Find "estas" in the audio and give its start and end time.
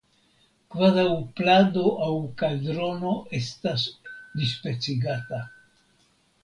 3.43-3.85